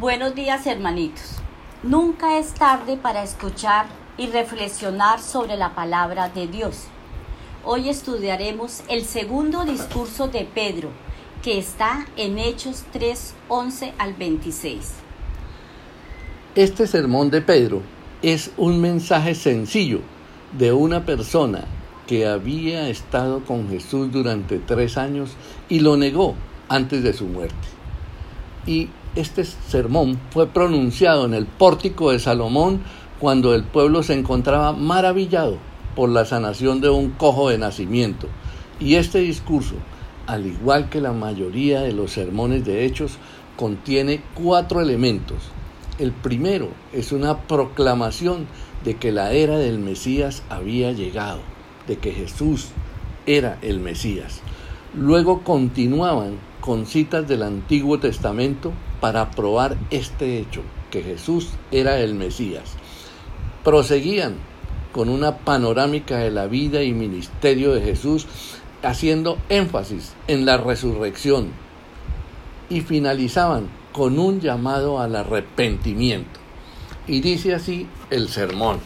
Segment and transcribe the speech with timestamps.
[0.00, 1.36] Buenos días hermanitos.
[1.84, 3.86] Nunca es tarde para escuchar
[4.18, 6.86] y reflexionar sobre la palabra de Dios.
[7.64, 10.88] Hoy estudiaremos el segundo discurso de Pedro,
[11.44, 14.94] que está en Hechos 3, 11 al 26.
[16.56, 17.80] Este sermón de Pedro
[18.20, 20.00] es un mensaje sencillo
[20.58, 21.66] de una persona
[22.08, 25.36] que había estado con Jesús durante tres años
[25.68, 26.34] y lo negó
[26.68, 27.54] antes de su muerte.
[28.66, 32.82] Y este sermón fue pronunciado en el pórtico de Salomón
[33.20, 35.58] cuando el pueblo se encontraba maravillado
[35.94, 38.28] por la sanación de un cojo de nacimiento.
[38.80, 39.76] Y este discurso,
[40.26, 43.18] al igual que la mayoría de los sermones de hechos,
[43.56, 45.38] contiene cuatro elementos.
[45.98, 48.46] El primero es una proclamación
[48.84, 51.40] de que la era del Mesías había llegado,
[51.86, 52.68] de que Jesús
[53.26, 54.40] era el Mesías.
[54.92, 62.14] Luego continuaban con citas del Antiguo Testamento para probar este hecho, que Jesús era el
[62.14, 62.76] Mesías.
[63.62, 64.36] Proseguían
[64.90, 68.26] con una panorámica de la vida y ministerio de Jesús,
[68.82, 71.48] haciendo énfasis en la resurrección.
[72.70, 76.40] Y finalizaban con un llamado al arrepentimiento.
[77.06, 78.78] Y dice así el sermón.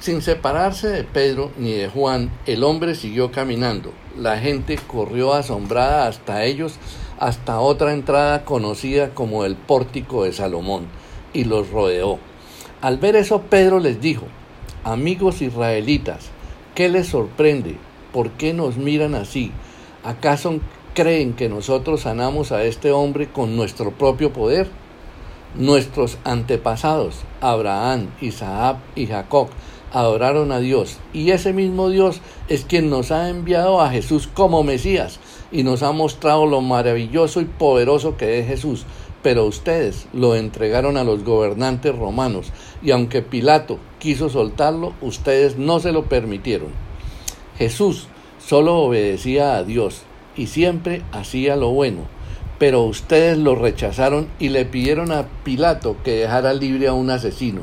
[0.00, 3.92] Sin separarse de Pedro ni de Juan, el hombre siguió caminando.
[4.16, 6.78] La gente corrió asombrada hasta ellos
[7.18, 10.86] hasta otra entrada conocida como el pórtico de Salomón,
[11.32, 12.18] y los rodeó.
[12.80, 14.26] Al ver eso, Pedro les dijo,
[14.84, 16.30] Amigos israelitas,
[16.76, 17.76] ¿qué les sorprende?
[18.12, 19.50] ¿Por qué nos miran así?
[20.04, 20.60] ¿Acaso
[20.94, 24.68] creen que nosotros sanamos a este hombre con nuestro propio poder?
[25.56, 29.48] Nuestros antepasados, Abraham, Isaac y Jacob,
[29.92, 34.62] adoraron a Dios y ese mismo Dios es quien nos ha enviado a Jesús como
[34.62, 38.84] Mesías y nos ha mostrado lo maravilloso y poderoso que es Jesús.
[39.22, 45.80] Pero ustedes lo entregaron a los gobernantes romanos y aunque Pilato quiso soltarlo, ustedes no
[45.80, 46.68] se lo permitieron.
[47.56, 48.06] Jesús
[48.38, 50.02] solo obedecía a Dios
[50.36, 52.02] y siempre hacía lo bueno,
[52.58, 57.62] pero ustedes lo rechazaron y le pidieron a Pilato que dejara libre a un asesino.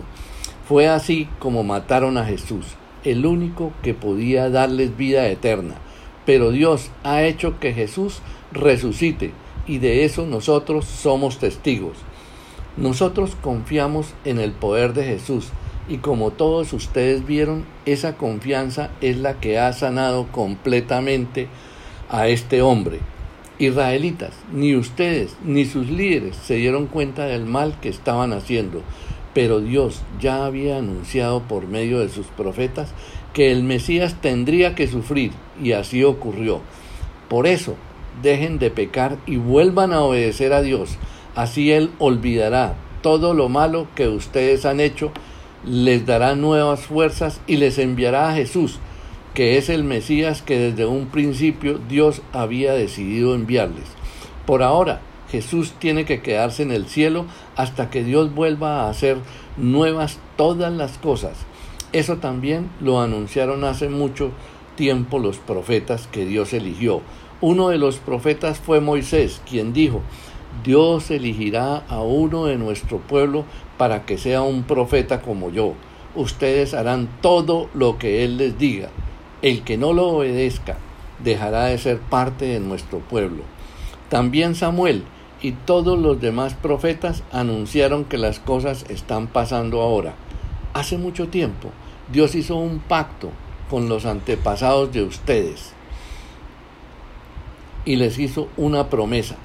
[0.68, 2.66] Fue así como mataron a Jesús,
[3.04, 5.76] el único que podía darles vida eterna.
[6.26, 8.22] Pero Dios ha hecho que Jesús
[8.52, 9.32] resucite
[9.68, 11.98] y de eso nosotros somos testigos.
[12.78, 15.50] Nosotros confiamos en el poder de Jesús
[15.88, 21.48] y como todos ustedes vieron, esa confianza es la que ha sanado completamente
[22.10, 23.00] a este hombre.
[23.60, 28.82] Israelitas, ni ustedes ni sus líderes se dieron cuenta del mal que estaban haciendo,
[29.36, 32.94] pero Dios ya había anunciado por medio de sus profetas
[33.34, 36.62] que el Mesías tendría que sufrir, y así ocurrió.
[37.28, 37.76] Por eso,
[38.24, 40.98] dejen de pecar y vuelvan a obedecer a Dios,
[41.36, 45.12] así Él olvidará todo lo malo que ustedes han hecho,
[45.66, 48.80] les dará nuevas fuerzas y les enviará a Jesús,
[49.34, 53.84] que es el Mesías que desde un principio Dios había decidido enviarles.
[54.46, 55.02] Por ahora,
[55.36, 57.26] Jesús tiene que quedarse en el cielo
[57.58, 59.18] hasta que Dios vuelva a hacer
[59.58, 61.34] nuevas todas las cosas.
[61.92, 64.32] Eso también lo anunciaron hace mucho
[64.78, 67.02] tiempo los profetas que Dios eligió.
[67.42, 70.02] Uno de los profetas fue Moisés, quien dijo,
[70.64, 73.44] Dios elegirá a uno de nuestro pueblo
[73.78, 75.74] para que sea un profeta como yo.
[76.16, 78.88] Ustedes harán todo lo que Él les diga.
[79.42, 80.78] El que no lo obedezca
[81.22, 83.44] dejará de ser parte de nuestro pueblo.
[84.08, 85.04] También Samuel
[85.42, 90.16] y todos los demás profetas anunciaron que las cosas están pasando ahora.
[90.74, 91.70] Hace mucho tiempo
[92.12, 93.32] Dios hizo un pacto
[93.70, 95.74] con los antepasados de ustedes
[97.86, 99.36] y les hizo una promesa,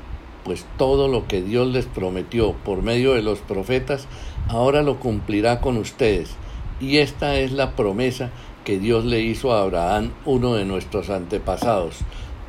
[0.44, 4.06] pues todo lo que Dios les prometió por medio de los profetas,
[4.48, 6.30] ahora lo cumplirá con ustedes.
[6.80, 8.30] Y esta es la promesa
[8.64, 11.96] que Dios le hizo a Abraham, uno de nuestros antepasados.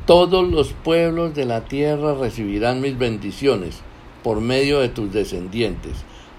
[0.06, 3.82] Todos los pueblos de la tierra recibirán mis bendiciones
[4.24, 5.92] por medio de tus descendientes.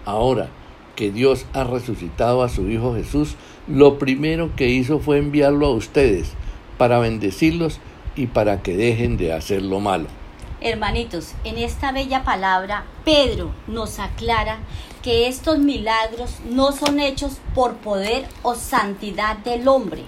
[0.04, 0.50] Ahora
[0.98, 3.36] que Dios ha resucitado a su Hijo Jesús,
[3.68, 6.34] lo primero que hizo fue enviarlo a ustedes
[6.78, 7.80] para bendecirlos
[8.18, 10.08] y para que dejen de hacer lo malo.
[10.60, 14.60] Hermanitos, en esta bella palabra, Pedro nos aclara
[15.02, 20.04] que estos milagros no son hechos por poder o santidad del hombre,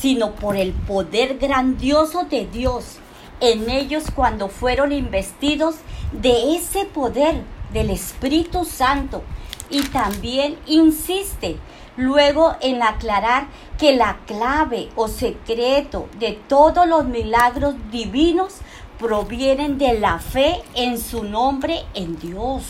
[0.00, 2.98] sino por el poder grandioso de Dios
[3.40, 5.76] en ellos cuando fueron investidos
[6.12, 7.42] de ese poder
[7.72, 9.22] del Espíritu Santo.
[9.70, 11.56] Y también insiste
[11.96, 18.56] luego en aclarar que la clave o secreto de todos los milagros divinos
[18.98, 22.64] provienen de la fe en su nombre en Dios.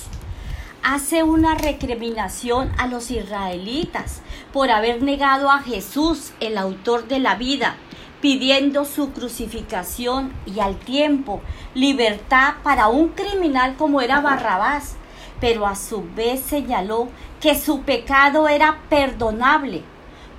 [0.89, 4.23] Hace una recriminación a los israelitas
[4.55, 7.77] por haber negado a Jesús, el autor de la vida,
[8.23, 11.43] pidiendo su crucificación y al tiempo
[11.75, 14.97] libertad para un criminal como era Barrabás,
[15.43, 17.09] pero a su vez señaló
[17.39, 19.85] que su pecado era perdonable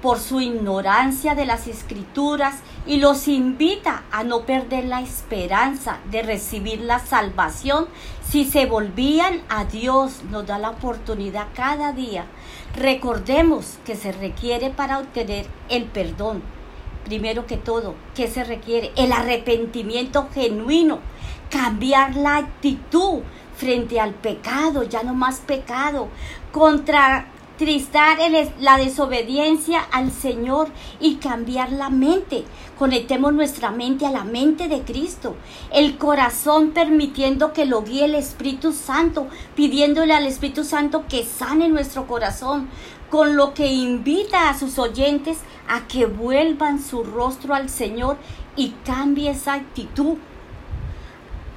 [0.02, 2.56] por su ignorancia de las escrituras
[2.86, 7.88] y los invita a no perder la esperanza de recibir la salvación
[8.28, 10.24] si se volvían a Dios.
[10.30, 12.26] Nos da la oportunidad cada día.
[12.76, 16.42] Recordemos que se requiere para obtener el perdón.
[17.06, 18.92] Primero que todo, ¿qué se requiere?
[18.96, 21.00] El arrepentimiento genuino,
[21.50, 23.22] cambiar la actitud
[23.56, 26.08] frente al pecado, ya no más pecado,
[26.52, 27.28] contra
[27.60, 28.18] tristar
[28.62, 30.70] la desobediencia al Señor
[31.02, 32.46] y cambiar la mente.
[32.80, 35.36] Conectemos nuestra mente a la mente de Cristo.
[35.74, 41.68] El corazón permitiendo que lo guíe el Espíritu Santo, pidiéndole al Espíritu Santo que sane
[41.68, 42.70] nuestro corazón,
[43.10, 48.16] con lo que invita a sus oyentes a que vuelvan su rostro al Señor
[48.56, 50.16] y cambie esa actitud.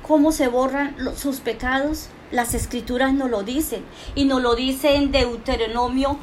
[0.05, 2.09] ¿Cómo se borran sus pecados?
[2.33, 3.85] Las escrituras nos lo dicen
[4.15, 6.17] y nos lo dice en Deuteronomio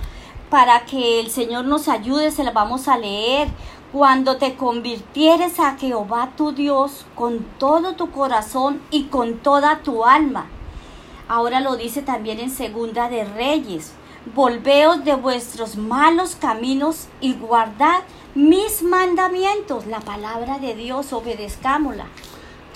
[0.49, 3.47] para que el Señor nos ayude, se la vamos a leer.
[3.91, 10.03] Cuando te convirtieres a Jehová tu Dios con todo tu corazón y con toda tu
[10.03, 10.47] alma.
[11.27, 13.93] Ahora lo dice también en Segunda de Reyes.
[14.33, 18.01] Volveos de vuestros malos caminos y guardad
[18.33, 19.85] mis mandamientos.
[19.85, 22.05] La palabra de Dios, obedezcámosla.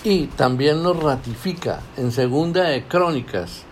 [0.05, 3.63] Y también nos ratifica en segunda de Crónicas.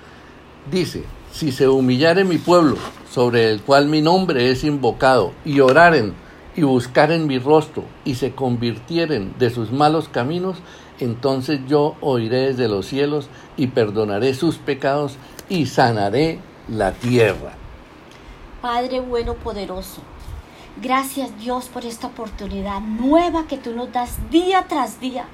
[0.72, 2.78] Dice, si se humillare mi pueblo,
[3.10, 6.14] sobre el cual mi nombre es invocado, y oraren
[6.56, 10.60] y buscaren mi rostro, y se convirtieren de sus malos caminos,
[11.02, 15.18] entonces yo oiré desde los cielos y perdonaré sus pecados
[15.50, 16.40] y sanaré
[16.70, 17.56] la tierra.
[18.62, 20.02] Padre bueno, poderoso,
[20.82, 25.26] gracias Dios por esta oportunidad nueva que tú nos das día tras día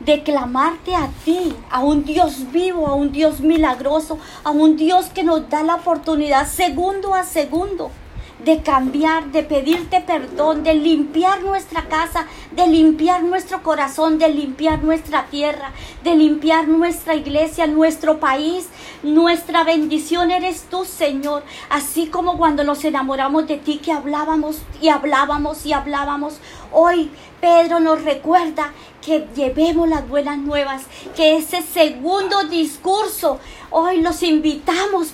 [0.00, 5.06] de clamarte a ti, a un Dios vivo, a un Dios milagroso, a un Dios
[5.06, 7.90] que nos da la oportunidad segundo a segundo
[8.44, 14.82] de cambiar, de pedirte perdón, de limpiar nuestra casa, de limpiar nuestro corazón, de limpiar
[14.82, 15.72] nuestra tierra,
[16.04, 18.68] de limpiar nuestra iglesia, nuestro país.
[19.02, 21.42] Nuestra bendición eres tú, Señor.
[21.70, 26.38] Así como cuando nos enamoramos de ti, que hablábamos y hablábamos y hablábamos.
[26.72, 28.72] Hoy Pedro nos recuerda
[29.04, 30.82] que llevemos las buenas nuevas,
[31.16, 33.38] que ese segundo discurso,
[33.70, 35.12] hoy los invitamos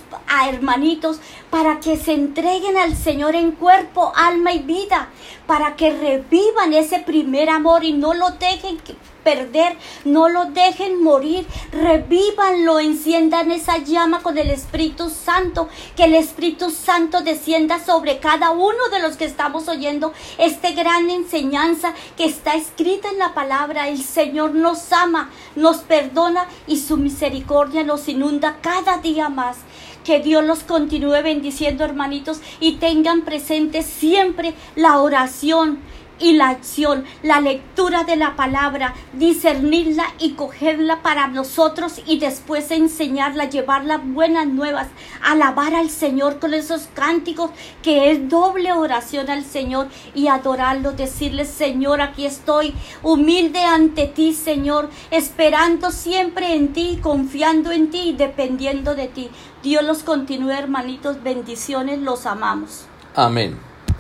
[0.49, 1.21] hermanitos
[1.51, 5.09] para que se entreguen al Señor en cuerpo, alma y vida,
[5.47, 8.79] para que revivan ese primer amor y no lo dejen
[9.25, 16.15] perder, no lo dejen morir, revívanlo, enciendan esa llama con el Espíritu Santo, que el
[16.15, 22.27] Espíritu Santo descienda sobre cada uno de los que estamos oyendo esta gran enseñanza que
[22.27, 23.89] está escrita en la palabra.
[23.89, 29.57] El Señor nos ama, nos perdona y su misericordia nos inunda cada día más.
[30.05, 35.79] Que Dios los continúe bendiciendo, hermanitos, y tengan presente siempre la oración
[36.19, 42.71] y la acción, la lectura de la palabra, discernirla y cogerla para nosotros y después
[42.71, 44.89] enseñarla, llevarla buenas nuevas,
[45.23, 47.51] alabar al Señor con esos cánticos
[47.83, 54.33] que es doble oración al Señor y adorarlo, decirle Señor, aquí estoy humilde ante ti,
[54.33, 59.31] Señor, esperando siempre en ti, confiando en ti y dependiendo de ti.
[59.63, 62.87] Dios los continúe, hermanitos, bendiciones, los amamos.
[63.15, 63.74] Amén.